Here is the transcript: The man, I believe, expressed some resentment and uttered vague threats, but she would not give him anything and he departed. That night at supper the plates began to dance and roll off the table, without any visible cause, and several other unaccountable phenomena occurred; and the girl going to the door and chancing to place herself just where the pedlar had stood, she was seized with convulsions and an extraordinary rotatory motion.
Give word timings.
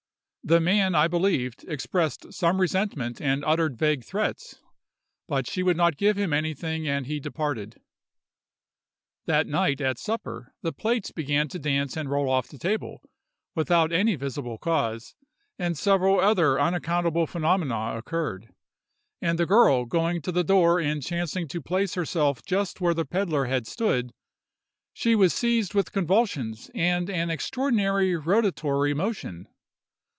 The 0.43 0.59
man, 0.59 0.95
I 0.95 1.07
believe, 1.07 1.53
expressed 1.67 2.33
some 2.33 2.59
resentment 2.59 3.21
and 3.21 3.45
uttered 3.45 3.77
vague 3.77 4.03
threats, 4.03 4.59
but 5.27 5.45
she 5.47 5.61
would 5.61 5.77
not 5.77 5.97
give 5.97 6.17
him 6.17 6.33
anything 6.33 6.87
and 6.87 7.05
he 7.05 7.19
departed. 7.19 7.79
That 9.27 9.45
night 9.45 9.79
at 9.81 9.99
supper 9.99 10.55
the 10.63 10.73
plates 10.73 11.11
began 11.11 11.47
to 11.49 11.59
dance 11.59 11.95
and 11.95 12.09
roll 12.09 12.27
off 12.27 12.47
the 12.47 12.57
table, 12.57 13.03
without 13.53 13.91
any 13.93 14.15
visible 14.15 14.57
cause, 14.57 15.13
and 15.59 15.77
several 15.77 16.19
other 16.19 16.59
unaccountable 16.59 17.27
phenomena 17.27 17.95
occurred; 17.95 18.51
and 19.21 19.37
the 19.37 19.45
girl 19.45 19.85
going 19.85 20.23
to 20.23 20.31
the 20.31 20.43
door 20.43 20.79
and 20.79 21.03
chancing 21.03 21.47
to 21.49 21.61
place 21.61 21.93
herself 21.93 22.41
just 22.43 22.81
where 22.81 22.95
the 22.95 23.05
pedlar 23.05 23.45
had 23.45 23.67
stood, 23.67 24.11
she 24.91 25.13
was 25.15 25.35
seized 25.35 25.75
with 25.75 25.91
convulsions 25.93 26.71
and 26.73 27.11
an 27.11 27.29
extraordinary 27.29 28.15
rotatory 28.17 28.93
motion. 28.95 29.47